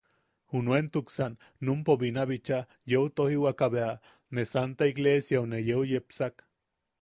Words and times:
Juntuksan 0.53 1.35
numpo 1.67 1.95
binabicha 2.03 2.59
yeu 2.93 3.03
tojiwaka 3.21 3.69
bea, 3.75 3.91
ne 4.39 4.45
santa 4.55 4.89
igleesiau 4.95 5.45
ne 5.53 5.61
yeu 5.69 5.85
yepsak. 5.93 6.45